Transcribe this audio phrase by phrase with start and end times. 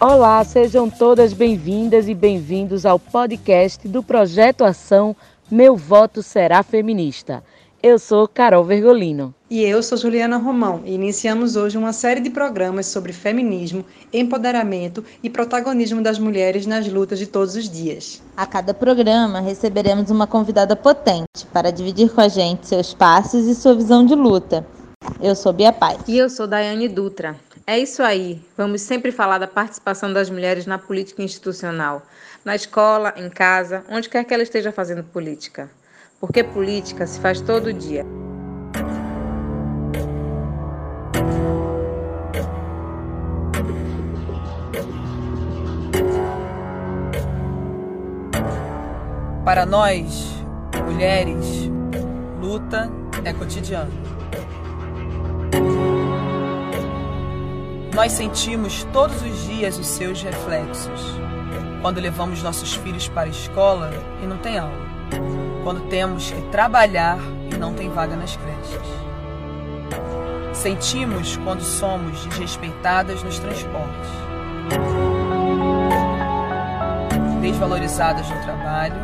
[0.00, 5.14] Olá, sejam todas bem-vindas e bem-vindos ao podcast do Projeto Ação
[5.50, 7.42] Meu Voto Será Feminista.
[7.82, 9.34] Eu sou Carol Vergolino.
[9.50, 15.04] E eu sou Juliana Romão e iniciamos hoje uma série de programas sobre feminismo, empoderamento
[15.20, 18.22] e protagonismo das mulheres nas lutas de todos os dias.
[18.36, 23.54] A cada programa receberemos uma convidada potente para dividir com a gente seus passos e
[23.54, 24.64] sua visão de luta.
[25.20, 25.98] Eu sou Bia Paz.
[26.06, 27.36] E eu sou Daiane Dutra.
[27.68, 28.42] É isso aí.
[28.56, 32.02] Vamos sempre falar da participação das mulheres na política institucional,
[32.42, 35.68] na escola, em casa, onde quer que ela esteja fazendo política.
[36.18, 38.06] Porque política se faz todo dia.
[49.44, 50.42] Para nós,
[50.86, 51.68] mulheres,
[52.40, 52.90] luta
[53.26, 54.07] é cotidiano.
[57.98, 61.02] Nós sentimos todos os dias os seus reflexos.
[61.82, 63.90] Quando levamos nossos filhos para a escola
[64.22, 64.86] e não tem aula.
[65.64, 67.18] Quando temos que trabalhar
[67.52, 68.86] e não tem vaga nas creches.
[70.52, 74.10] Sentimos quando somos desrespeitadas nos transportes.
[77.40, 78.94] Desvalorizadas no trabalho,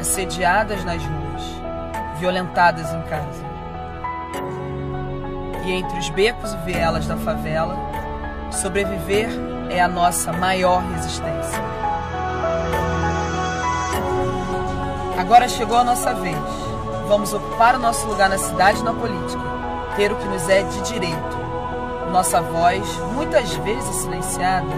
[0.00, 3.52] assediadas nas ruas, violentadas em casa.
[5.64, 7.91] E entre os becos e vielas da favela,
[8.54, 9.28] sobreviver
[9.70, 11.62] é a nossa maior resistência.
[15.18, 16.36] Agora chegou a nossa vez.
[17.08, 19.42] Vamos ocupar o nosso lugar na cidade e na política,
[19.96, 21.42] ter o que nos é de direito.
[22.10, 24.68] Nossa voz, muitas vezes silenciada,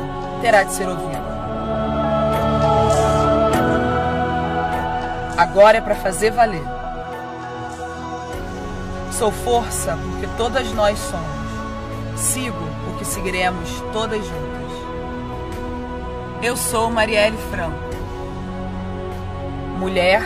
[0.40, 1.22] terá de ser ouvida.
[5.36, 6.64] Agora é para fazer valer.
[9.10, 11.43] Sou força porque todas nós somos.
[12.34, 14.72] Sigo porque seguiremos todas juntas.
[16.42, 17.78] Eu sou Marielle Franco.
[19.78, 20.20] Mulher,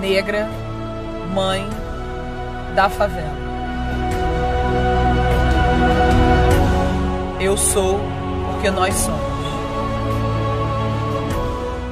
[0.00, 0.48] negra,
[1.34, 1.64] mãe
[2.76, 3.34] da favela.
[7.40, 7.98] Eu sou
[8.52, 9.20] porque nós somos.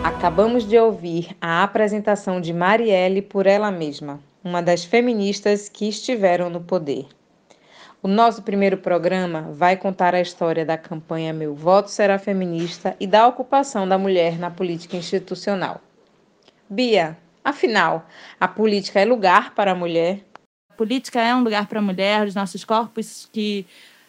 [0.04, 6.48] Acabamos de ouvir a apresentação de Marielle por ela mesma uma das feministas que estiveram
[6.48, 7.08] no poder.
[8.04, 13.06] O nosso primeiro programa vai contar a história da campanha Meu Voto Será Feminista e
[13.06, 15.80] da ocupação da mulher na política institucional.
[16.68, 18.08] Bia, afinal,
[18.40, 20.18] a política é lugar para a mulher?
[20.70, 23.64] A política é um lugar para a mulher, os nossos corpos que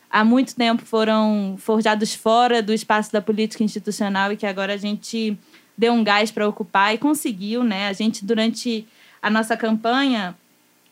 [0.09, 4.77] há muito tempo foram forjados fora do espaço da política institucional e que agora a
[4.77, 5.37] gente
[5.77, 7.89] deu um gás para ocupar e conseguiu, né?
[7.89, 8.87] A gente, durante
[9.21, 10.35] a nossa campanha,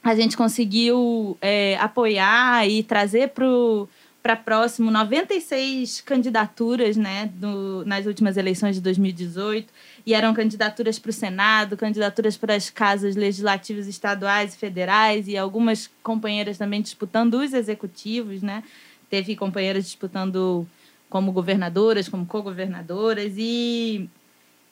[0.03, 8.35] a gente conseguiu é, apoiar e trazer para próximo 96 candidaturas né, do, nas últimas
[8.35, 9.72] eleições de 2018.
[10.03, 15.38] E eram candidaturas para o Senado, candidaturas para as casas legislativas estaduais e federais, e
[15.38, 18.41] algumas companheiras também disputando os executivos.
[18.41, 18.63] Né?
[19.07, 20.68] Teve companheiras disputando
[21.12, 23.33] como governadoras, como co-governadoras.
[23.38, 24.09] E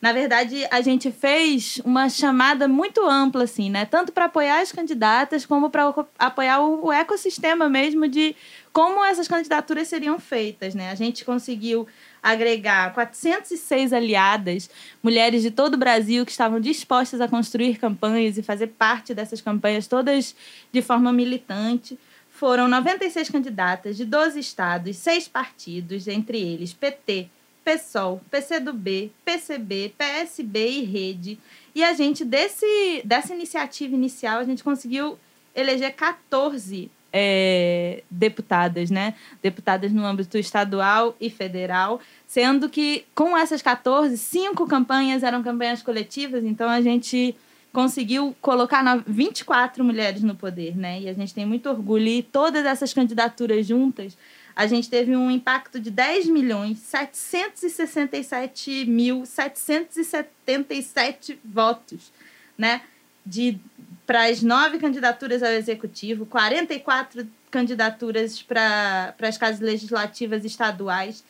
[0.01, 3.85] na verdade, a gente fez uma chamada muito ampla, assim, né?
[3.85, 8.33] Tanto para apoiar as candidatas, como para apoiar o ecossistema mesmo de
[8.71, 10.89] como essas candidaturas seriam feitas, né?
[10.89, 11.85] A gente conseguiu
[12.23, 14.69] agregar 406 aliadas,
[15.03, 19.41] mulheres de todo o Brasil que estavam dispostas a construir campanhas e fazer parte dessas
[19.41, 20.33] campanhas, todas
[20.71, 21.99] de forma militante.
[22.29, 27.29] Foram 96 candidatas de 12 estados, seis partidos, entre eles PT,
[27.63, 31.39] PSOL, PCdoB, PCB, PSB e Rede.
[31.75, 35.17] E a gente, desse, dessa iniciativa inicial, a gente conseguiu
[35.55, 39.15] eleger 14 é, deputadas, né?
[39.41, 45.81] Deputadas no âmbito estadual e federal, sendo que com essas 14, cinco campanhas eram campanhas
[45.81, 47.35] coletivas, então a gente
[47.71, 51.01] conseguiu colocar 24 mulheres no poder, né?
[51.01, 52.07] E a gente tem muito orgulho.
[52.07, 54.17] E todas essas candidaturas juntas
[54.59, 62.11] a gente teve um impacto de 10 milhões 767 mil 777 votos,
[62.57, 62.81] né?
[63.25, 63.57] De
[64.05, 71.23] para as nove candidaturas ao executivo, 44 candidaturas para as casas legislativas estaduais,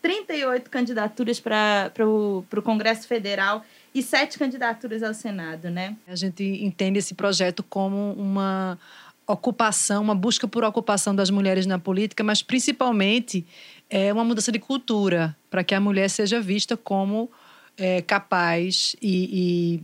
[0.00, 5.96] 38 candidaturas para o Congresso Federal e sete candidaturas ao Senado, né?
[6.06, 8.78] A gente entende esse projeto como uma
[9.26, 13.44] ocupação, uma busca por ocupação das mulheres na política, mas principalmente
[13.90, 17.30] é uma mudança de cultura para que a mulher seja vista como
[17.76, 19.82] é, capaz e, e,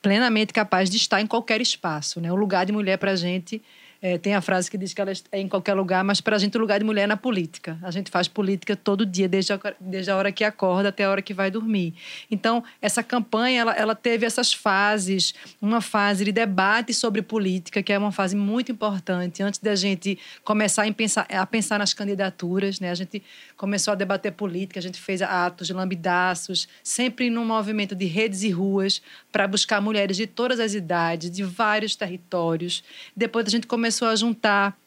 [0.00, 2.20] plenamente capaz de estar em qualquer espaço.
[2.20, 2.32] Né?
[2.32, 3.62] O lugar de mulher para a gente
[4.00, 6.38] é, tem a frase que diz que ela é em qualquer lugar, mas para a
[6.38, 7.76] gente o lugar de mulher é na política.
[7.82, 11.10] A gente faz política todo dia, desde a, desde a hora que acorda até a
[11.10, 11.94] hora que vai dormir.
[12.30, 15.34] Então, essa campanha, ela, ela teve essas fases.
[15.60, 19.42] Uma fase de debate sobre política, que é uma fase muito importante.
[19.42, 22.90] Antes da gente começar a pensar, a pensar nas candidaturas, né?
[22.90, 23.20] a gente
[23.56, 28.50] começou a debater política, a gente fez atos lambidaços, sempre num movimento de redes e
[28.50, 29.02] ruas,
[29.32, 32.84] para buscar mulheres de todas as idades, de vários territórios.
[33.16, 34.78] Depois a gente começou começou a juntar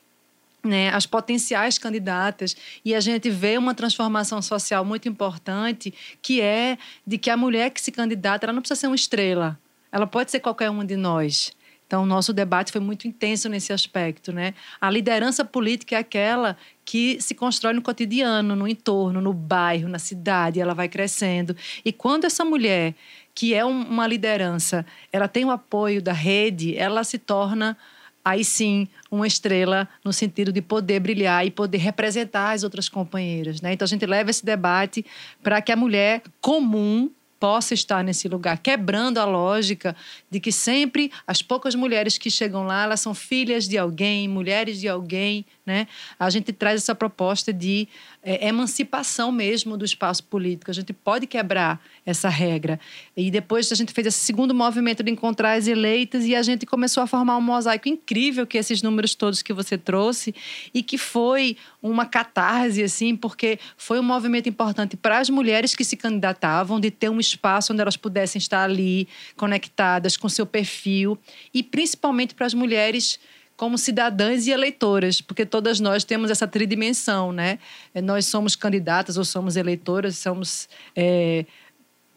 [0.63, 2.55] né, as potenciais candidatas
[2.85, 7.71] e a gente vê uma transformação social muito importante que é de que a mulher
[7.71, 9.59] que se candidata ela não precisa ser uma estrela
[9.91, 11.51] ela pode ser qualquer uma de nós.
[11.85, 14.53] Então o nosso debate foi muito intenso nesse aspecto né?
[14.79, 16.55] A liderança política é aquela
[16.85, 21.57] que se constrói no cotidiano no entorno no bairro na cidade ela vai crescendo.
[21.83, 22.93] E quando essa mulher
[23.33, 27.75] que é uma liderança ela tem o apoio da rede ela se torna
[28.23, 33.61] aí sim uma estrela no sentido de poder brilhar e poder representar as outras companheiras.
[33.61, 33.73] Né?
[33.73, 35.05] Então a gente leva esse debate
[35.41, 37.09] para que a mulher comum
[37.41, 39.95] possa estar nesse lugar, quebrando a lógica
[40.29, 44.79] de que sempre as poucas mulheres que chegam lá, elas são filhas de alguém, mulheres
[44.79, 45.87] de alguém, né?
[46.19, 47.87] A gente traz essa proposta de
[48.21, 50.69] é, emancipação mesmo do espaço político.
[50.69, 52.79] A gente pode quebrar essa regra.
[53.15, 56.65] E depois a gente fez esse segundo movimento de encontrar as eleitas e a gente
[56.65, 60.33] começou a formar um mosaico incrível que esses números todos que você trouxe
[60.73, 65.83] e que foi uma catarse assim, porque foi um movimento importante para as mulheres que
[65.83, 71.17] se candidatavam de ter um espaço onde elas pudessem estar ali conectadas com seu perfil
[71.53, 73.19] e principalmente para as mulheres
[73.61, 77.59] como cidadãs e eleitoras, porque todas nós temos essa tridimensão, né?
[77.93, 81.45] Nós somos candidatas ou somos eleitoras, somos, é,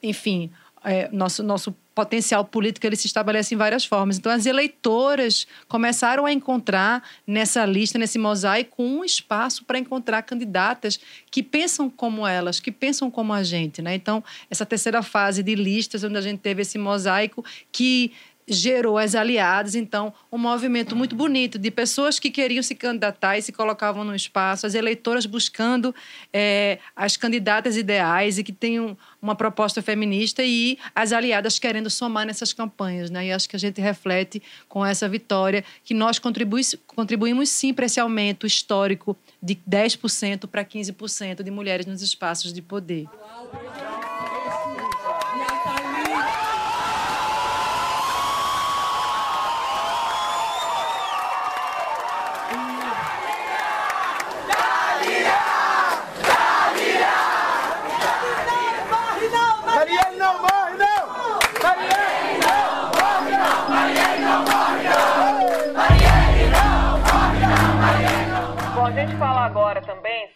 [0.04, 0.50] enfim,
[0.84, 4.18] é, nosso nosso potencial político ele se estabelece em várias formas.
[4.18, 10.98] Então, as eleitoras começaram a encontrar nessa lista, nesse mosaico, um espaço para encontrar candidatas
[11.30, 13.80] que pensam como elas, que pensam como a gente.
[13.80, 13.94] Né?
[13.94, 18.12] Então, essa terceira fase de listas, onde a gente teve esse mosaico que
[18.46, 23.43] gerou as aliadas, então, um movimento muito bonito de pessoas que queriam se candidatar e
[23.43, 25.94] se colocavam no espaço, as eleitoras buscando
[26.32, 32.26] é, as candidatas ideais e que tenham uma proposta feminista e as aliadas querendo somar
[32.26, 33.11] nessas campanhas.
[33.11, 33.26] Né?
[33.26, 37.87] E acho que a gente reflete com essa vitória que nós contribuímos, contribuímos sim para
[37.87, 43.06] esse aumento histórico de 10% para 15% de mulheres nos espaços de poder.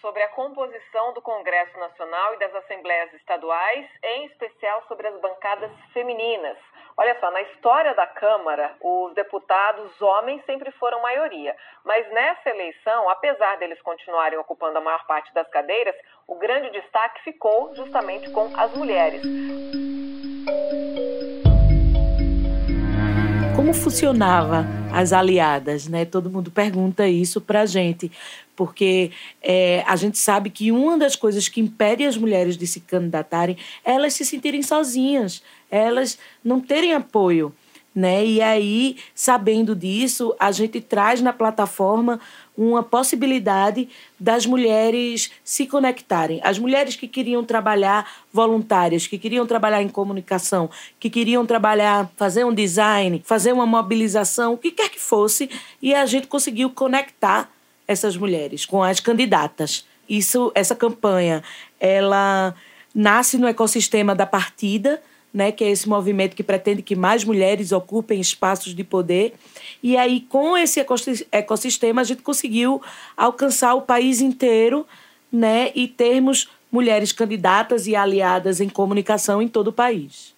[0.00, 5.70] Sobre a composição do Congresso Nacional e das Assembleias Estaduais, em especial sobre as bancadas
[5.92, 6.56] femininas.
[6.96, 11.54] Olha só, na história da Câmara, os deputados homens sempre foram maioria,
[11.84, 15.94] mas nessa eleição, apesar deles continuarem ocupando a maior parte das cadeiras,
[16.26, 19.22] o grande destaque ficou justamente com as mulheres.
[23.68, 26.06] Como funcionava as aliadas, né?
[26.06, 28.10] Todo mundo pergunta isso para a gente,
[28.56, 29.10] porque
[29.42, 33.58] é, a gente sabe que uma das coisas que impede as mulheres de se candidatarem
[33.84, 37.54] é elas se sentirem sozinhas, elas não terem apoio.
[37.94, 38.24] Né?
[38.24, 42.18] E aí, sabendo disso, a gente traz na plataforma
[42.58, 43.88] uma possibilidade
[44.18, 46.40] das mulheres se conectarem.
[46.42, 52.44] As mulheres que queriam trabalhar voluntárias, que queriam trabalhar em comunicação, que queriam trabalhar, fazer
[52.44, 55.48] um design, fazer uma mobilização, o que quer que fosse,
[55.80, 57.48] e a gente conseguiu conectar
[57.86, 59.86] essas mulheres com as candidatas.
[60.08, 61.44] Isso, essa campanha,
[61.78, 62.54] ela
[62.92, 65.00] nasce no ecossistema da partida,
[65.32, 69.34] né, que é esse movimento que pretende que mais mulheres ocupem espaços de poder.
[69.82, 70.84] E aí, com esse
[71.30, 72.82] ecossistema, a gente conseguiu
[73.16, 74.86] alcançar o país inteiro
[75.30, 80.34] né, e termos mulheres candidatas e aliadas em comunicação em todo o país.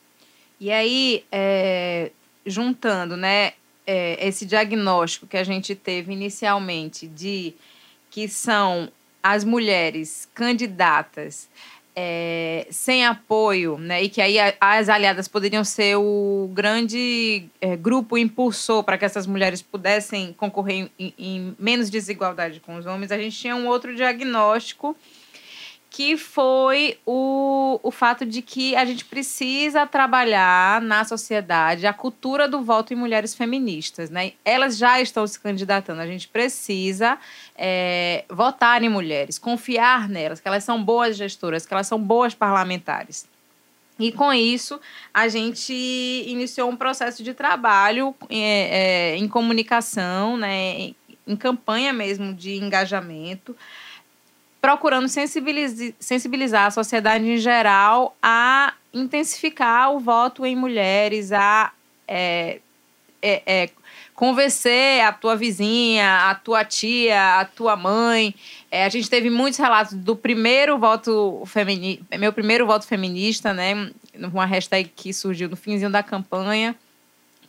[0.60, 2.10] E aí, é,
[2.44, 3.52] juntando né,
[3.86, 7.54] é, esse diagnóstico que a gente teve inicialmente de
[8.10, 8.88] que são
[9.22, 11.48] as mulheres candidatas
[11.94, 18.16] é, sem apoio, né, e que aí as aliadas poderiam ser o grande é, grupo
[18.16, 23.18] impulsor para que essas mulheres pudessem concorrer em, em, menos desigualdade com os homens, a
[23.18, 24.96] gente tinha um outro diagnóstico
[25.90, 32.48] que foi o, o fato de que a gente precisa trabalhar na sociedade a cultura
[32.48, 34.08] do voto em mulheres feministas.
[34.08, 34.32] Né?
[34.44, 37.18] Elas já estão se candidatando, a gente precisa
[37.56, 42.34] é, votar em mulheres, confiar nelas, que elas são boas gestoras, que elas são boas
[42.34, 43.28] parlamentares.
[43.98, 44.80] E com isso,
[45.12, 45.74] a gente
[46.26, 50.94] iniciou um processo de trabalho é, é, em comunicação, né,
[51.26, 53.54] em, campanha mesmo de engajamento,
[54.60, 61.72] procurando sensibilizar, sensibilizar a sociedade em geral a intensificar o voto em mulheres, a
[62.06, 62.60] é,
[63.22, 63.70] é, é,
[64.14, 68.34] convencer a tua vizinha, a tua tia, a tua mãe.
[68.70, 73.90] É, a gente teve muitos relatos do primeiro voto feminista, meu primeiro voto feminista, né?
[74.14, 76.76] Uma hashtag que surgiu no finzinho da campanha.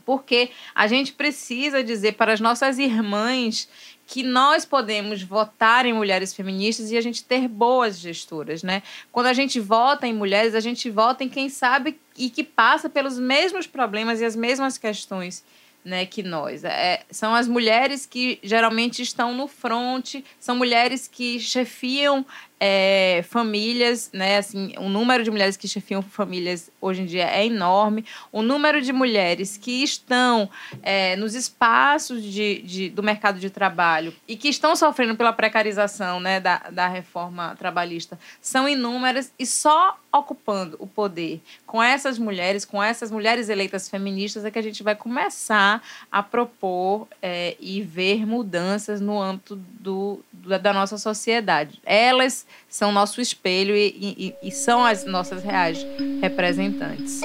[0.05, 3.67] Porque a gente precisa dizer para as nossas irmãs
[4.11, 8.83] que nós podemos votar em mulheres feministas e a gente ter boas gestoras, né?
[9.09, 12.89] Quando a gente vota em mulheres, a gente vota em quem sabe e que passa
[12.89, 15.45] pelos mesmos problemas e as mesmas questões
[15.83, 16.65] né, que nós.
[16.65, 22.25] É, são as mulheres que geralmente estão no front, são mulheres que chefiam
[22.63, 24.37] é, famílias, né?
[24.37, 28.05] Assim, o número de mulheres que chefiam famílias hoje em dia é enorme.
[28.31, 30.47] O número de mulheres que estão
[30.83, 36.19] é, nos espaços de, de, do mercado de trabalho e que estão sofrendo pela precarização
[36.19, 42.63] né, da, da reforma trabalhista são inúmeras e só ocupando o poder com essas mulheres,
[42.65, 47.81] com essas mulheres eleitas feministas, é que a gente vai começar a propor é, e
[47.81, 51.79] ver mudanças no âmbito do, da nossa sociedade.
[51.85, 55.85] Elas são nosso espelho e, e, e são as nossas reais
[56.21, 57.21] representantes.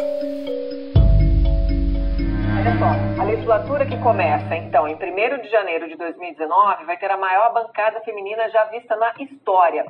[2.58, 7.10] Olha só, a legislatura que começa, então, em 1 de janeiro de 2019, vai ter
[7.10, 9.86] a maior bancada feminina já vista na história.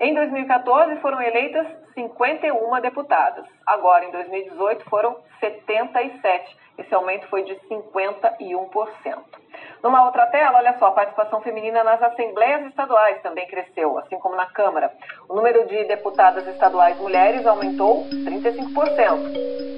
[0.00, 3.44] Em 2014 foram eleitas 51 deputadas.
[3.64, 6.56] Agora, em 2018, foram 77.
[6.76, 8.88] Esse aumento foi de 51%.
[9.82, 14.34] Numa outra tela, olha só, a participação feminina nas assembleias estaduais também cresceu, assim como
[14.34, 14.92] na Câmara.
[15.28, 19.74] O número de deputadas estaduais mulheres aumentou 35%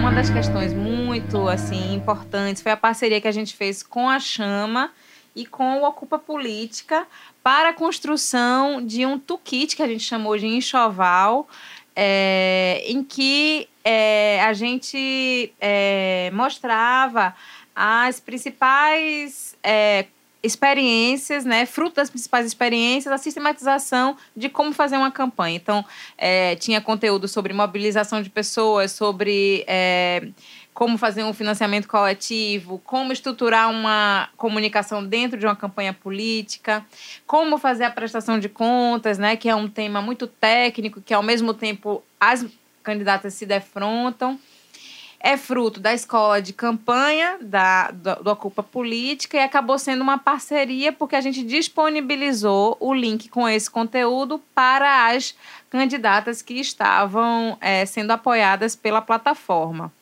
[0.00, 4.18] uma das questões muito assim importantes foi a parceria que a gente fez com a
[4.18, 4.90] Chama
[5.34, 7.06] e com o Ocupa Política
[7.42, 11.48] para a construção de um toolkit que a gente chamou de enxoval,
[11.94, 17.34] é, em que é, a gente é, mostrava
[17.74, 20.06] as principais é,
[20.42, 25.56] experiências, né, fruto das principais experiências, a sistematização de como fazer uma campanha.
[25.56, 25.84] Então,
[26.16, 30.28] é, tinha conteúdo sobre mobilização de pessoas, sobre é,
[30.80, 36.82] como fazer um financiamento coletivo, como estruturar uma comunicação dentro de uma campanha política,
[37.26, 41.22] como fazer a prestação de contas, né, que é um tema muito técnico, que ao
[41.22, 42.46] mesmo tempo as
[42.82, 44.40] candidatas se defrontam
[45.22, 50.94] é fruto da escola de campanha da, do, Ocupa Política e acabou sendo uma parceria
[50.94, 55.34] porque a gente disponibilizou o link com esse conteúdo para as
[55.68, 59.92] candidatas que estavam é, sendo apoiadas pela plataforma.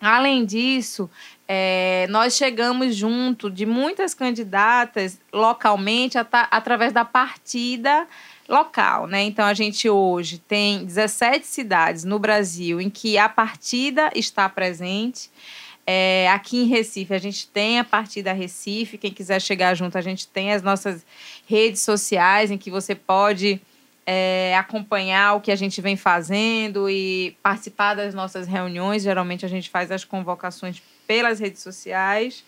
[0.00, 1.10] Além disso,
[1.46, 8.06] é, nós chegamos junto de muitas candidatas localmente at através da partida
[8.48, 9.22] local, né?
[9.22, 15.30] Então a gente hoje tem 17 cidades no Brasil em que a partida está presente.
[15.86, 18.98] É, aqui em Recife, a gente tem a partida Recife.
[18.98, 21.04] Quem quiser chegar junto, a gente tem as nossas
[21.46, 23.60] redes sociais em que você pode
[24.10, 29.02] é, acompanhar o que a gente vem fazendo e participar das nossas reuniões.
[29.02, 32.42] Geralmente a gente faz as convocações pelas redes sociais.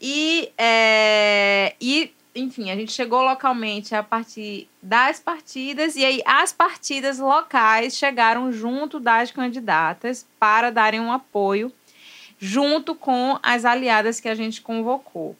[0.00, 6.50] E, é, e enfim, a gente chegou localmente a partir das partidas e aí as
[6.50, 11.70] partidas locais chegaram junto das candidatas para darem um apoio
[12.38, 15.36] junto com as aliadas que a gente convocou.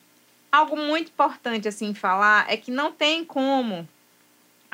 [0.53, 3.89] Algo muito importante assim falar é que não tem como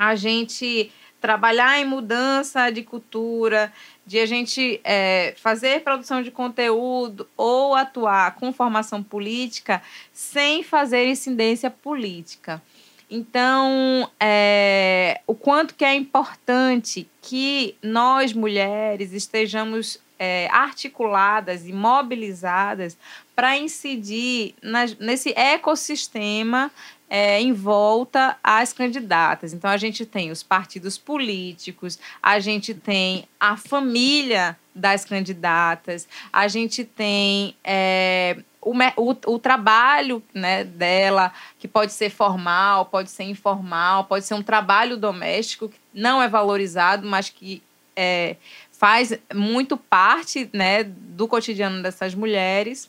[0.01, 0.91] a gente
[1.21, 3.71] trabalhar em mudança de cultura,
[4.07, 11.07] de a gente é, fazer produção de conteúdo ou atuar com formação política sem fazer
[11.07, 12.63] incidência política.
[13.11, 22.97] Então, é, o quanto que é importante que nós, mulheres, estejamos é, articuladas e mobilizadas
[23.37, 26.71] para incidir nas, nesse ecossistema
[27.11, 29.53] é, em volta às candidatas.
[29.53, 36.47] Então, a gente tem os partidos políticos, a gente tem a família das candidatas, a
[36.47, 43.25] gente tem é, o, o, o, trabalho né, dela, que pode ser formal, pode ser
[43.25, 47.61] informal, pode ser um trabalho doméstico que não é valorizado, mas que
[47.97, 48.37] é,
[48.71, 52.89] faz muito parte né, do cotidiano dessas mulheres.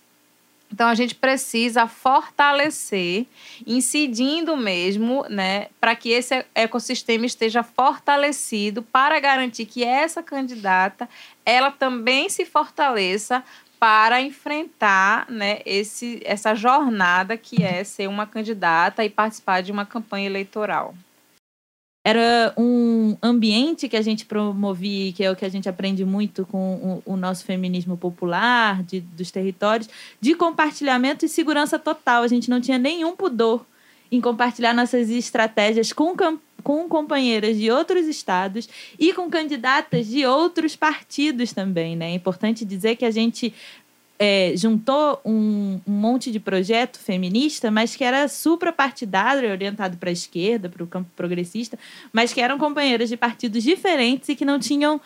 [0.71, 3.25] Então a gente precisa fortalecer,
[3.67, 11.09] incidindo mesmo, né, para que esse ecossistema esteja fortalecido para garantir que essa candidata
[11.45, 13.43] ela também se fortaleça
[13.79, 19.85] para enfrentar né, esse, essa jornada que é ser uma candidata e participar de uma
[19.85, 20.93] campanha eleitoral.
[22.03, 26.45] Era um ambiente que a gente promovia, que é o que a gente aprende muito
[26.47, 29.87] com o, o nosso feminismo popular, de, dos territórios,
[30.19, 32.23] de compartilhamento e segurança total.
[32.23, 33.63] A gente não tinha nenhum pudor
[34.11, 36.15] em compartilhar nossas estratégias com
[36.61, 42.11] com companheiras de outros estados e com candidatas de outros partidos também, né?
[42.11, 43.53] É importante dizer que a gente
[44.23, 50.13] é, juntou um, um, monte de projeto feminista, mas que era suprapartidário, orientado para a
[50.13, 51.75] esquerda, para o campo progressista,
[52.13, 55.01] mas que eram companheiras de partidos diferentes e que não tinham.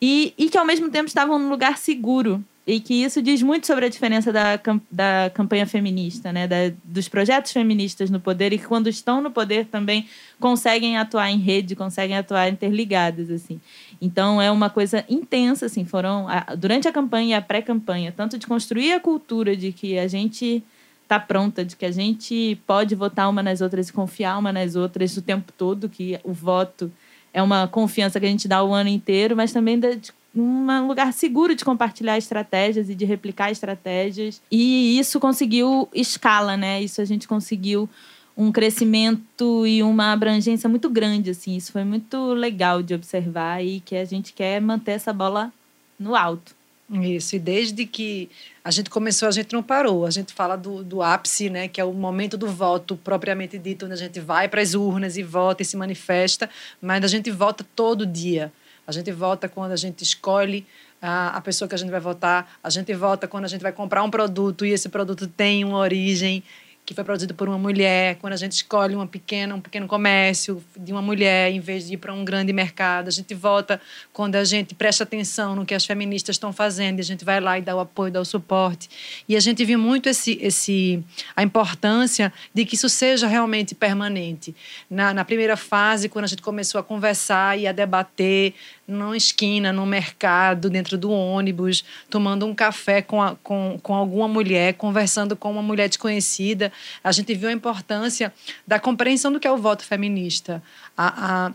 [0.00, 3.66] E, e que ao mesmo tempo estavam num lugar seguro e que isso diz muito
[3.66, 6.46] sobre a diferença da, da campanha feminista, né?
[6.46, 10.06] Da, dos projetos feministas no poder e que quando estão no poder também
[10.38, 13.60] conseguem atuar em rede, conseguem atuar interligadas, assim.
[14.00, 15.84] Então é uma coisa intensa, assim.
[15.84, 16.26] Foram
[16.58, 20.62] durante a campanha e a pré-campanha, tanto de construir a cultura de que a gente
[21.02, 24.76] está pronta, de que a gente pode votar uma nas outras e confiar uma nas
[24.76, 26.92] outras o tempo todo, que o voto
[27.32, 31.12] é uma confiança que a gente dá o ano inteiro, mas também de um lugar
[31.12, 34.40] seguro de compartilhar estratégias e de replicar estratégias.
[34.50, 36.82] E isso conseguiu escala, né?
[36.82, 37.88] Isso a gente conseguiu
[38.36, 41.56] um crescimento e uma abrangência muito grande, assim.
[41.56, 45.52] Isso foi muito legal de observar e que a gente quer manter essa bola
[45.98, 46.54] no alto.
[46.92, 48.28] Isso, e desde que
[48.64, 50.04] a gente começou, a gente não parou.
[50.04, 53.84] A gente fala do, do ápice, né, que é o momento do voto propriamente dito,
[53.84, 56.50] onde a gente vai para as urnas e vota e se manifesta,
[56.82, 58.52] mas a gente vota todo dia.
[58.90, 60.66] A gente vota quando a gente escolhe
[61.00, 62.58] a, pessoa que a gente vai votar.
[62.60, 65.78] A gente vota quando a gente vai comprar um produto e esse produto tem uma
[65.78, 66.42] origem
[66.90, 70.60] que foi produzido por uma mulher, quando a gente escolhe uma pequena, um pequeno comércio
[70.76, 73.80] de uma mulher em vez de ir para um grande mercado, a gente vota
[74.12, 77.56] quando a gente presta atenção no que as feministas estão fazendo, a gente vai lá
[77.56, 78.90] e dá o apoio, dá o suporte.
[79.28, 81.00] E a gente viu muito esse, esse,
[81.36, 84.52] a importância de que isso seja realmente permanente.
[84.90, 88.52] Na, na primeira fase, quando a gente começou a conversar e a debater
[88.90, 94.26] numa esquina, no mercado, dentro do ônibus, tomando um café com, a, com, com alguma
[94.26, 98.32] mulher, conversando com uma mulher desconhecida, a gente viu a importância
[98.66, 100.62] da compreensão do que é o voto feminista.
[100.96, 101.52] A, a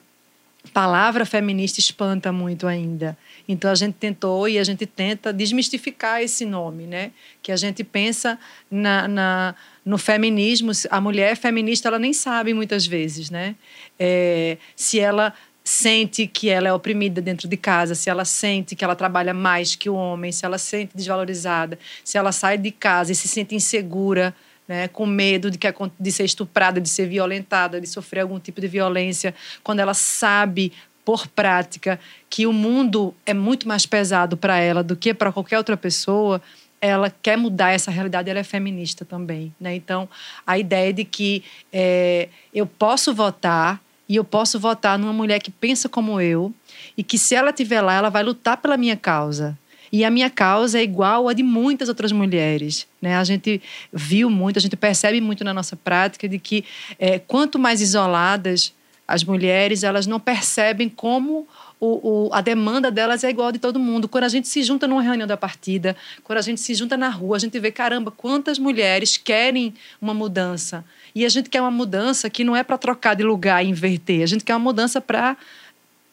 [0.74, 3.18] palavra feminista espanta muito ainda.
[3.48, 7.12] Então a gente tentou e a gente tenta desmistificar esse nome, né?
[7.42, 12.88] Que a gente pensa na, na no feminismo, a mulher feminista ela nem sabe muitas
[12.88, 13.56] vezes, né?
[14.00, 15.34] É, se ela
[15.64, 19.76] sente que ela é oprimida dentro de casa, se ela sente que ela trabalha mais
[19.76, 23.28] que o homem, se ela se sente desvalorizada, se ela sai de casa e se
[23.28, 24.36] sente insegura,
[24.68, 25.68] né, com medo de, que,
[26.00, 30.72] de ser estuprada, de ser violentada, de sofrer algum tipo de violência, quando ela sabe
[31.04, 32.00] por prática
[32.30, 36.42] que o mundo é muito mais pesado para ela do que para qualquer outra pessoa,
[36.82, 39.54] ela quer mudar essa realidade, ela é feminista também.
[39.60, 39.76] Né?
[39.76, 40.10] Então,
[40.46, 45.50] a ideia de que é, eu posso votar, e eu posso votar numa mulher que
[45.50, 46.54] pensa como eu
[46.96, 49.58] e que se ela estiver lá, ela vai lutar pela minha causa.
[49.92, 52.88] E a minha causa é igual a de muitas outras mulheres.
[53.02, 53.16] Né?
[53.16, 56.66] A gente viu muito, a gente percebe muito na nossa prática de que
[57.00, 58.74] é, quanto mais isoladas
[59.08, 61.48] as mulheres, elas não percebem como
[61.80, 64.08] o, o, a demanda delas é igual a de todo mundo.
[64.08, 67.10] Quando a gente se junta numa reunião da partida, quando a gente se junta na
[67.10, 70.84] rua, a gente vê, caramba, quantas mulheres querem uma mudança.
[71.14, 74.24] E a gente quer uma mudança que não é para trocar de lugar e inverter,
[74.24, 75.38] a gente quer uma mudança para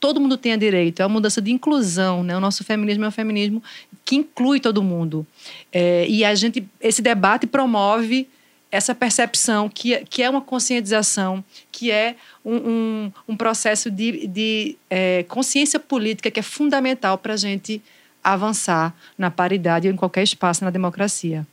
[0.02, 2.36] todo mundo tenha direito, é uma mudança de inclusão, né?
[2.36, 3.62] O nosso feminismo é um feminismo
[4.04, 5.24] que inclui todo mundo.
[5.72, 8.28] É, e a gente, esse debate promove
[8.68, 14.76] essa percepção que, que é uma conscientização, que é um, um, um processo de, de
[14.90, 17.80] é, consciência política que é fundamental para a gente
[18.24, 21.46] avançar na paridade ou em qualquer espaço na democracia.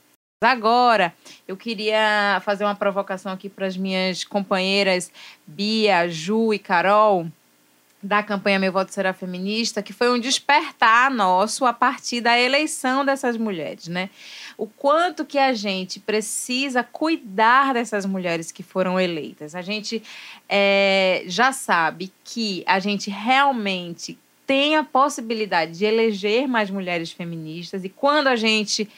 [0.43, 1.13] Agora,
[1.47, 5.12] eu queria fazer uma provocação aqui para as minhas companheiras
[5.45, 7.27] Bia, Ju e Carol
[8.01, 13.03] da campanha Meu Voto Será Feminista, que foi um despertar nosso a partir da eleição
[13.03, 14.09] dessas mulheres, né?
[14.57, 19.53] O quanto que a gente precisa cuidar dessas mulheres que foram eleitas.
[19.53, 20.01] A gente
[20.47, 24.17] é, já sabe que a gente realmente
[24.49, 28.89] tem a possibilidade de eleger mais mulheres feministas e quando a gente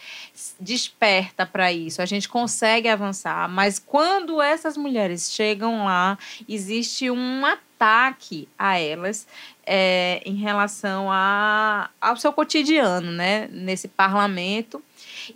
[0.58, 7.46] desperta para isso, a gente consegue avançar, mas quando essas mulheres chegam lá, existe um
[7.82, 9.28] ataque a elas
[9.66, 14.82] é, em relação a, ao seu cotidiano, né, nesse parlamento.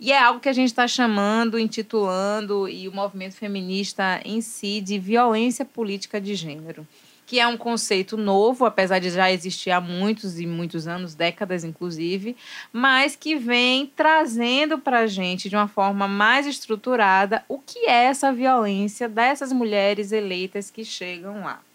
[0.00, 4.80] E é algo que a gente está chamando, intitulando, e o movimento feminista em si,
[4.80, 6.86] de violência política de gênero
[7.28, 11.64] que é um conceito novo, apesar de já existir há muitos e muitos anos, décadas
[11.64, 12.36] inclusive,
[12.72, 18.04] mas que vem trazendo para a gente de uma forma mais estruturada o que é
[18.04, 21.65] essa violência dessas mulheres eleitas que chegam lá.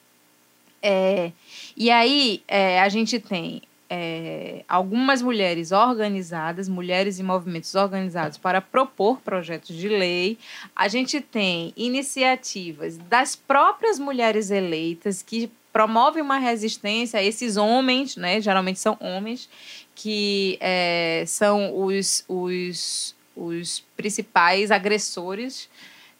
[0.81, 1.31] É,
[1.77, 3.61] e aí é, a gente tem
[3.93, 10.37] é, algumas mulheres organizadas, mulheres e movimentos organizados para propor projetos de lei.
[10.73, 18.15] A gente tem iniciativas das próprias mulheres eleitas que promovem uma resistência a esses homens,
[18.15, 18.39] né?
[18.39, 19.49] Geralmente são homens
[19.93, 25.69] que é, são os, os, os principais agressores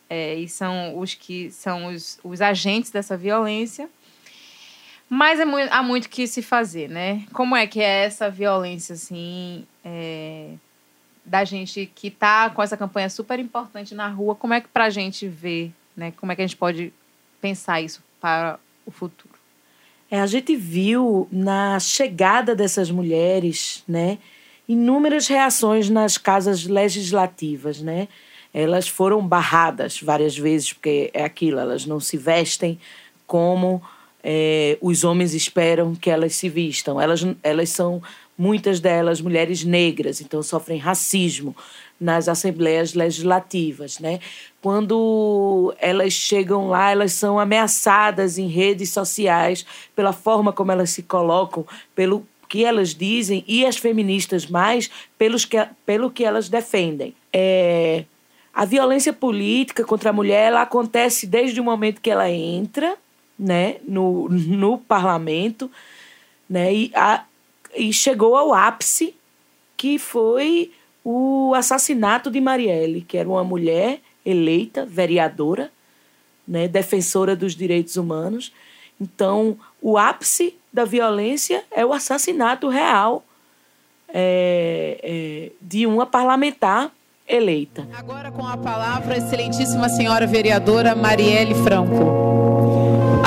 [0.09, 3.89] é, e são os que são os, os agentes dessa violência.
[5.13, 7.25] Mas é muito, há muito que se fazer, né?
[7.33, 10.51] Como é que é essa violência, assim, é,
[11.25, 14.35] da gente que tá com essa campanha super importante na rua?
[14.35, 16.13] Como é que pra gente ver, né?
[16.15, 16.93] Como é que a gente pode
[17.41, 19.33] pensar isso para o futuro?
[20.09, 24.17] É, a gente viu na chegada dessas mulheres, né?
[24.65, 28.07] Inúmeras reações nas casas legislativas, né?
[28.53, 32.79] Elas foram barradas várias vezes, porque é aquilo, elas não se vestem
[33.27, 33.83] como
[34.23, 36.99] é, os homens esperam que elas se vistam.
[36.99, 38.01] Elas, elas são,
[38.41, 41.55] muitas delas, mulheres negras, então sofrem racismo
[41.99, 44.19] nas assembleias legislativas, né?
[44.59, 49.63] Quando elas chegam lá, elas são ameaçadas em redes sociais
[49.95, 55.45] pela forma como elas se colocam, pelo que elas dizem e as feministas mais pelos
[55.45, 57.13] que, pelo que elas defendem.
[57.31, 58.05] É,
[58.51, 62.97] a violência política contra a mulher ela acontece desde o momento que ela entra
[63.41, 65.69] né, no, no parlamento,
[66.47, 67.25] né, e, a,
[67.75, 69.15] e chegou ao ápice,
[69.75, 70.71] que foi
[71.03, 75.71] o assassinato de Marielle, que era uma mulher eleita, vereadora,
[76.47, 78.53] né, defensora dos direitos humanos.
[78.99, 83.25] Então, o ápice da violência é o assassinato real
[84.13, 86.91] é, é, de uma parlamentar
[87.27, 87.87] eleita.
[87.97, 92.30] Agora com a palavra, a excelentíssima senhora vereadora Marielle Franco.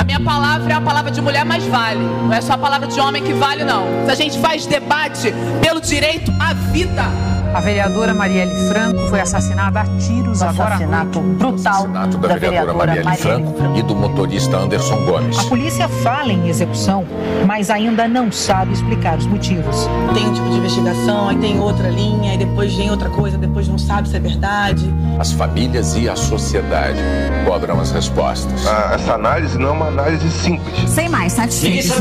[0.04, 2.00] Minha palavra é a palavra de mulher, mas vale.
[2.00, 4.04] Não é só a palavra de homem que vale, não.
[4.04, 7.33] Se a gente faz debate pelo direito à vida.
[7.54, 12.36] A vereadora Marielle Franco foi assassinada a tiros o agora assassinato brutal assassinato da, da
[12.36, 15.38] vereadora, Marielle, Marielle Franco, Franco, e do motorista Anderson Gomes.
[15.38, 17.06] A polícia fala em execução,
[17.46, 19.88] mas ainda não sabe explicar os motivos.
[20.12, 23.68] Tem um tipo de investigação, aí tem outra linha, aí depois vem outra coisa, depois
[23.68, 24.92] não sabe se é verdade.
[25.20, 26.98] As famílias e a sociedade
[27.46, 28.66] cobram as respostas.
[28.66, 30.90] Ah, essa análise não é uma análise simples.
[30.90, 31.94] Sem mais, satisfeito.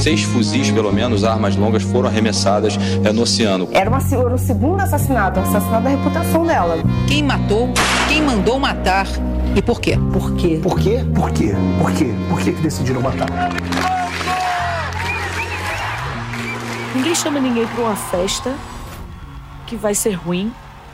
[0.00, 3.68] Seis fuzis, pelo menos, armas longas, foram arremessadas é, no oceano.
[3.70, 4.00] Era uma
[4.32, 6.76] o segundo assassinato, o assassinato da reputação dela.
[7.06, 7.68] Quem matou,
[8.08, 9.06] quem mandou matar
[9.54, 9.98] e por quê?
[10.10, 10.58] Por quê?
[10.62, 11.04] Por quê?
[11.14, 11.52] Por quê?
[11.78, 12.06] Por quê?
[12.30, 13.28] Por que decidiram matar?
[16.94, 18.56] Ninguém chama ninguém para uma festa
[19.66, 20.50] que vai ser ruim,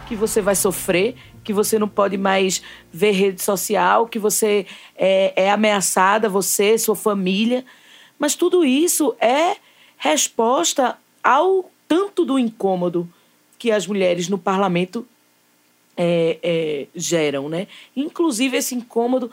[0.09, 2.61] que você vai sofrer, que você não pode mais
[2.93, 7.65] ver rede social, que você é, é ameaçada, você, sua família.
[8.19, 9.57] Mas tudo isso é
[9.97, 13.09] resposta ao tanto do incômodo
[13.59, 15.07] que as mulheres no parlamento
[15.97, 17.67] é, é, geram, né?
[17.97, 19.31] Inclusive esse incômodo,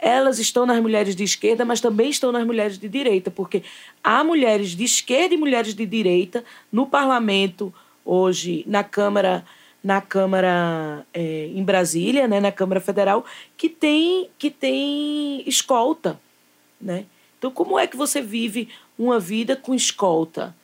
[0.00, 3.62] elas estão nas mulheres de esquerda, mas também estão nas mulheres de direita, porque
[4.02, 7.72] há mulheres de esquerda e mulheres de direita no parlamento
[8.04, 9.44] hoje, na Câmara,
[9.82, 13.24] na Câmara é, em Brasília, né, na Câmara Federal,
[13.56, 16.18] que tem que tem escolta,
[16.80, 17.04] né?
[17.38, 20.54] Então como é que você vive uma vida com escolta?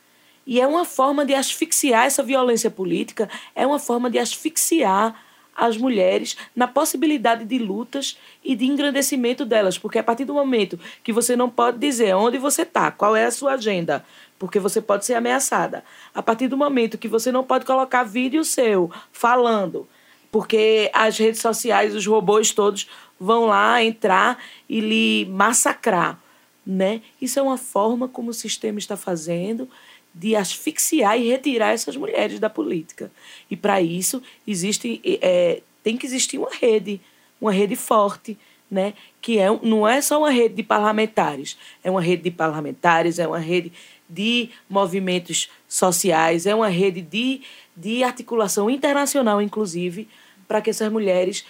[0.47, 5.15] E é uma forma de asfixiar essa violência política, é uma forma de asfixiar
[5.57, 10.79] as mulheres na possibilidade de lutas e de engrandecimento delas, porque a partir do momento
[11.03, 14.05] que você não pode dizer onde você está, qual é a sua agenda,
[14.39, 18.45] porque você pode ser ameaçada, a partir do momento que você não pode colocar vídeo
[18.45, 19.89] seu falando,
[20.31, 26.19] porque as redes sociais, os robôs todos vão lá entrar e lhe massacrar,
[26.67, 27.01] né?
[27.21, 29.69] Isso é uma forma como o sistema está fazendo
[30.15, 33.11] de asfixiar e retirar essas mulheres da política.
[33.51, 37.01] E para isso existe, é, tem que existir uma rede,
[37.41, 38.39] uma rede forte,
[38.71, 38.95] né?
[39.21, 43.27] que é, não é só uma rede de parlamentares, é uma rede de parlamentares, é
[43.27, 43.73] uma rede
[44.09, 47.41] de movimentos sociais, é uma rede de,
[47.77, 50.09] de articulação internacional, inclusive,
[50.47, 51.45] para que essas mulheres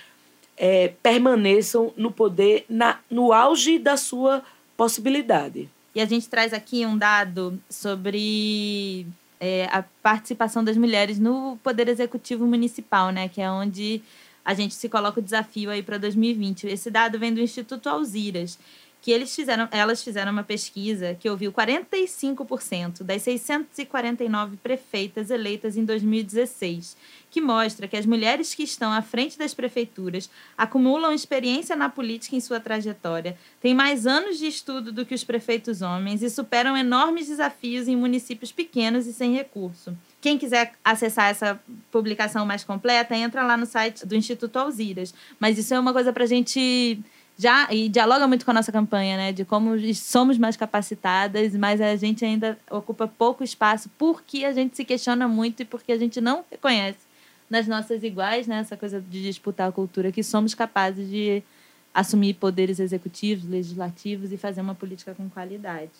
[0.57, 4.43] é, permaneçam no poder na, no auge da sua
[4.77, 5.69] possibilidade.
[5.95, 9.07] E a gente traz aqui um dado sobre
[9.39, 13.29] é, a participação das mulheres no Poder Executivo Municipal, né?
[13.29, 14.03] Que é onde
[14.45, 16.67] a gente se coloca o desafio aí para 2020.
[16.67, 18.59] Esse dado vem do Instituto Alziras,
[19.05, 25.85] que eles fizeram, elas fizeram uma pesquisa que ouviu 45% das 649 prefeitas eleitas em
[25.85, 26.97] 2016,
[27.31, 32.35] que mostra que as mulheres que estão à frente das prefeituras acumulam experiência na política
[32.35, 36.75] em sua trajetória, têm mais anos de estudo do que os prefeitos homens e superam
[36.75, 39.95] enormes desafios em municípios pequenos e sem recurso.
[40.19, 41.61] Quem quiser acessar essa
[41.93, 45.13] publicação mais completa, entra lá no site do Instituto Alziras.
[45.39, 46.99] Mas isso é uma coisa para a gente
[47.39, 51.81] já e dialoga muito com a nossa campanha, né, de como somos mais capacitadas, mas
[51.81, 55.99] a gente ainda ocupa pouco espaço porque a gente se questiona muito e porque a
[55.99, 56.99] gente não reconhece
[57.51, 61.43] nas nossas iguais, né, essa coisa de disputar a cultura que somos capazes de
[61.93, 65.91] assumir poderes executivos, legislativos e fazer uma política com qualidade.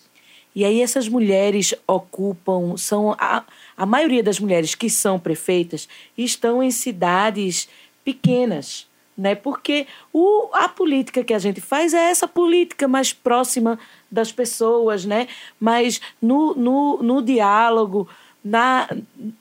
[0.53, 3.43] E aí essas mulheres ocupam, são a,
[3.75, 7.67] a maioria das mulheres que são prefeitas estão em cidades
[8.03, 9.35] pequenas né?
[9.35, 13.79] Porque o, a política que a gente faz é essa política mais próxima
[14.11, 15.27] das pessoas, né?
[15.59, 18.07] Mas no, no, no diálogo,
[18.43, 18.87] na,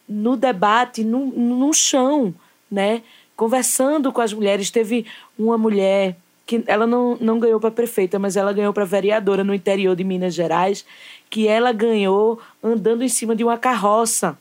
[0.09, 2.35] no debate, no, no chão,
[2.71, 3.03] né?
[3.37, 5.07] Conversando com as mulheres, teve
[5.37, 9.55] uma mulher que ela não, não ganhou para prefeita, mas ela ganhou para vereadora no
[9.55, 10.85] interior de Minas Gerais,
[11.31, 14.39] que ela ganhou andando em cima de uma carroça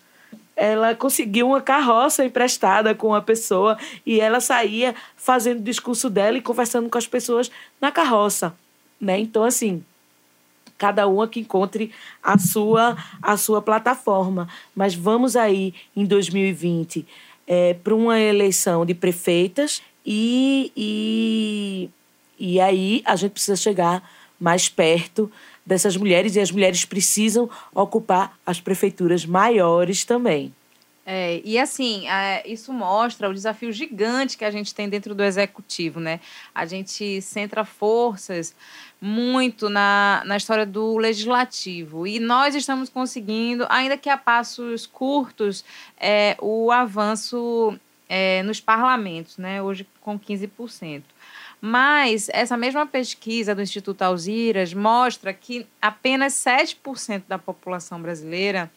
[0.55, 6.37] ela conseguiu uma carroça emprestada com a pessoa e ela saía fazendo o discurso dela
[6.37, 8.55] e conversando com as pessoas na carroça,
[8.99, 9.19] né?
[9.19, 9.83] Então assim,
[10.77, 17.05] cada uma que encontre a sua a sua plataforma, mas vamos aí em 2020
[17.47, 21.89] é, para uma eleição de prefeitas e, e
[22.39, 24.03] e aí a gente precisa chegar
[24.39, 25.31] mais perto
[25.65, 30.53] dessas mulheres e as mulheres precisam ocupar as prefeituras maiores também.
[31.05, 35.21] É, e assim, é, isso mostra o desafio gigante que a gente tem dentro do
[35.21, 36.21] executivo, né?
[36.55, 38.55] A gente centra forças
[39.01, 42.07] muito na, na história do legislativo.
[42.07, 45.65] E nós estamos conseguindo, ainda que a passos curtos,
[45.99, 49.61] é, o avanço é, nos parlamentos, né?
[49.61, 51.03] Hoje com 15%.
[51.65, 58.69] Mas essa mesma pesquisa do Instituto Alziras mostra que apenas 7% da população brasileira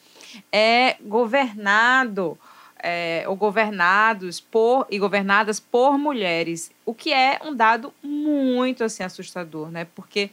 [0.53, 2.39] é governado
[2.79, 9.03] é, ou governados por e governadas por mulheres, o que é um dado muito assim
[9.03, 9.89] assustador, né?
[9.93, 10.31] Porque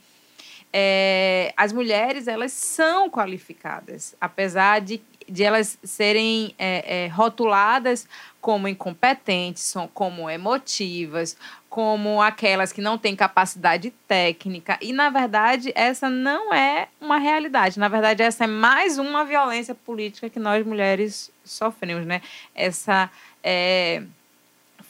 [0.74, 8.08] é, as mulheres elas são qualificadas, apesar de, de elas serem é, é rotuladas
[8.42, 11.38] como incompetentes, como emotivas,
[11.70, 14.78] como aquelas que não têm capacidade técnica.
[14.82, 17.80] E, na verdade, essa não é uma realidade.
[17.80, 22.22] Na verdade, essa é mais uma violência política que nós mulheres sofremos, né?
[22.54, 23.10] Essa
[23.44, 24.04] é,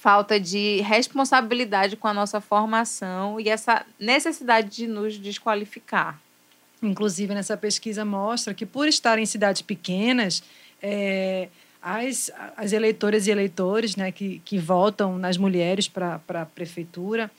[0.04, 6.20] falta de responsabilidade com a nossa formação e essa necessidade de nos desqualificar.
[6.82, 10.44] Inclusive, nessa pesquisa mostra que, por estar em cidades pequenas,
[10.82, 11.48] é,
[11.82, 17.32] as, as eleitoras e eleitores né, que, que votam nas mulheres para a prefeitura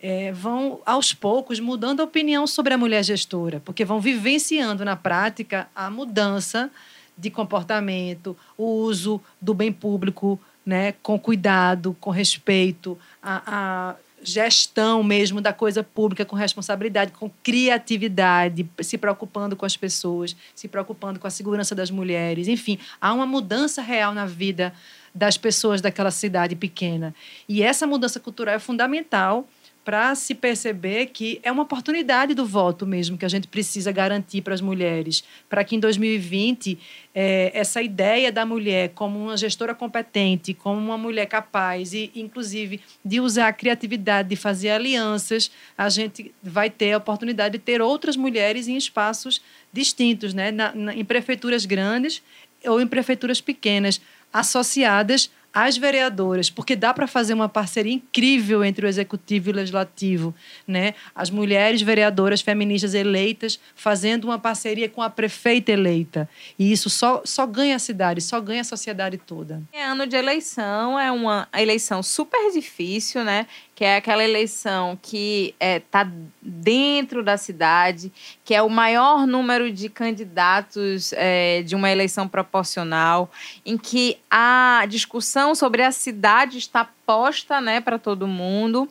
[0.00, 4.94] é, vão, aos poucos, mudando a opinião sobre a mulher gestora, porque vão vivenciando na
[4.94, 6.70] prática a mudança
[7.18, 15.02] de comportamento, o uso do bem público né, com cuidado, com respeito, a, a gestão
[15.02, 21.18] mesmo da coisa pública com responsabilidade, com criatividade, se preocupando com as pessoas, se preocupando
[21.18, 22.48] com a segurança das mulheres.
[22.48, 24.72] Enfim, há uma mudança real na vida
[25.14, 27.14] das pessoas daquela cidade pequena.
[27.48, 29.46] E essa mudança cultural é fundamental
[29.84, 34.42] para se perceber que é uma oportunidade do voto mesmo que a gente precisa garantir
[34.42, 36.78] para as mulheres, para que em 2020
[37.14, 42.80] é, essa ideia da mulher como uma gestora competente, como uma mulher capaz e, inclusive,
[43.04, 47.82] de usar a criatividade, de fazer alianças, a gente vai ter a oportunidade de ter
[47.82, 49.42] outras mulheres em espaços
[49.72, 50.50] distintos, né?
[50.50, 52.22] Na, na, em prefeituras grandes
[52.64, 54.00] ou em prefeituras pequenas,
[54.32, 59.56] associadas as vereadoras, porque dá para fazer uma parceria incrível entre o executivo e o
[59.56, 60.34] legislativo,
[60.66, 60.94] né?
[61.14, 66.28] As mulheres vereadoras feministas eleitas fazendo uma parceria com a prefeita eleita.
[66.58, 69.62] E isso só, só ganha a cidade, só ganha a sociedade toda.
[69.72, 73.46] É ano de eleição, é uma eleição super difícil, né?
[73.82, 76.08] Que é aquela eleição que está é, tá
[76.40, 78.12] dentro da cidade,
[78.44, 83.28] que é o maior número de candidatos é, de uma eleição proporcional,
[83.66, 88.88] em que a discussão sobre a cidade está posta né, para todo mundo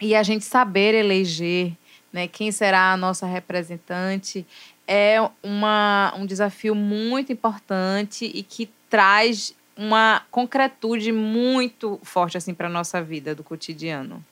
[0.00, 1.72] e a gente saber eleger
[2.12, 4.46] né, quem será a nossa representante
[4.86, 12.68] é uma, um desafio muito importante e que traz uma concretude muito forte assim para
[12.68, 14.24] nossa vida do cotidiano.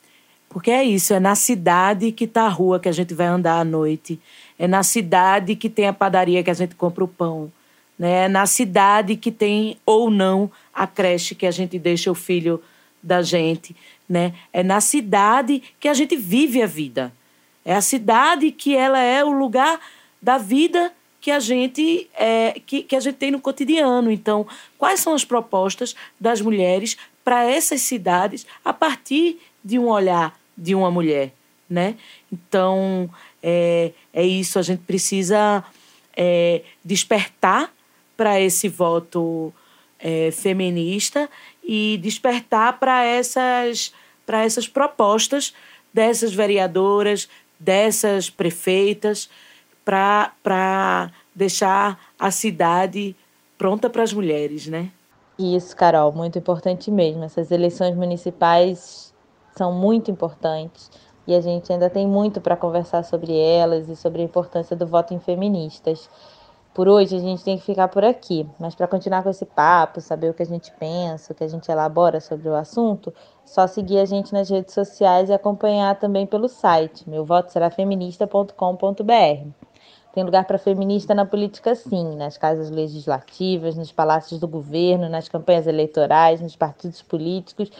[0.48, 3.58] Porque é isso, é na cidade que está a rua que a gente vai andar
[3.58, 4.20] à noite,
[4.58, 7.50] é na cidade que tem a padaria que a gente compra o pão,
[7.98, 8.24] né?
[8.24, 12.62] É na cidade que tem ou não a creche que a gente deixa o filho
[13.02, 13.74] da gente,
[14.06, 14.34] né?
[14.52, 17.12] É na cidade que a gente vive a vida.
[17.64, 19.80] É a cidade que ela é o lugar
[20.20, 20.92] da vida
[21.22, 24.10] que a gente é, que, que a gente tem no cotidiano.
[24.10, 24.44] Então,
[24.76, 30.74] quais são as propostas das mulheres para essas cidades a partir de um olhar de
[30.74, 31.32] uma mulher,
[31.70, 31.94] né?
[32.30, 33.08] Então,
[33.40, 34.58] é, é isso.
[34.58, 35.64] A gente precisa
[36.16, 37.72] é, despertar
[38.16, 39.54] para esse voto
[40.00, 41.30] é, feminista
[41.62, 43.94] e despertar para essas
[44.26, 45.54] para essas propostas
[45.94, 49.28] dessas vereadoras, dessas prefeitas,
[49.84, 53.16] para deixar a cidade
[53.58, 54.90] pronta para as mulheres, né?
[55.38, 57.24] Isso, Carol, muito importante mesmo.
[57.24, 59.12] Essas eleições municipais
[59.56, 60.90] são muito importantes
[61.26, 64.86] e a gente ainda tem muito para conversar sobre elas e sobre a importância do
[64.86, 66.08] voto em feministas.
[66.74, 70.00] Por hoje a gente tem que ficar por aqui, mas para continuar com esse papo,
[70.00, 73.12] saber o que a gente pensa, o que a gente elabora sobre o assunto,
[73.44, 77.04] só seguir a gente nas redes sociais e acompanhar também pelo site
[77.76, 79.71] feminista.com.br.
[80.12, 85.28] Tem lugar para feminista na política, sim, nas casas legislativas, nos palácios do governo, nas
[85.28, 87.70] campanhas eleitorais, nos partidos políticos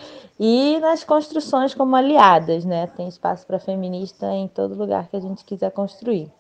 [0.41, 2.87] e nas construções como aliadas, né?
[2.97, 6.31] Tem espaço para feminista em todo lugar que a gente quiser construir.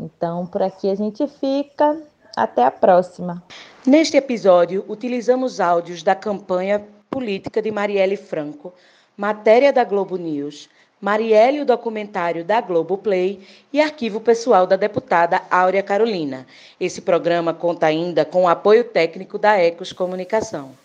[0.00, 2.00] Então, por aqui a gente fica.
[2.34, 3.42] Até a próxima.
[3.86, 8.72] Neste episódio, utilizamos áudios da campanha política de Marielle Franco,
[9.14, 10.70] matéria da Globo News,
[11.02, 13.40] Marielle, o documentário da Globoplay
[13.72, 16.46] e arquivo pessoal da deputada Áurea Carolina.
[16.78, 20.76] Esse programa conta ainda com o apoio técnico da Ecos Comunicação.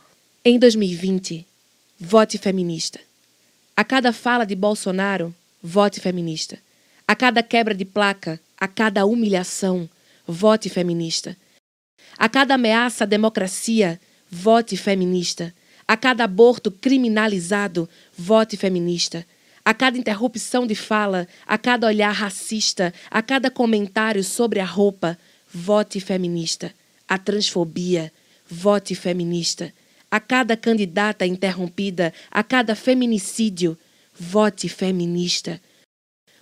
[0.44, 1.46] Em 2020,
[2.00, 3.00] vote feminista.
[3.76, 6.58] A cada fala de Bolsonaro, vote feminista.
[7.08, 9.88] A cada quebra de placa, a cada humilhação,
[10.28, 11.38] vote feminista.
[12.18, 14.02] A cada ameaça à democracia,
[14.32, 15.54] vote feminista.
[15.88, 19.24] A cada aborto criminalizado, vote feminista
[19.68, 25.20] a cada interrupção de fala, a cada olhar racista, a cada comentário sobre a roupa,
[25.54, 26.74] vote feminista.
[27.06, 28.10] A transfobia,
[28.50, 29.74] vote feminista.
[30.10, 33.78] A cada candidata interrompida, a cada feminicídio,
[34.18, 35.60] vote feminista.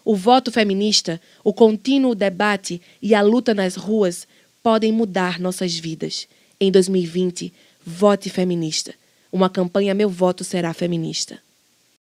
[0.04, 4.28] O voto feminista, o contínuo debate e a luta nas ruas
[4.62, 6.28] podem mudar nossas vidas.
[6.60, 7.52] Em 2020,
[7.84, 8.94] vote feminista.
[9.32, 11.44] Uma campanha Meu Voto Será Feminista.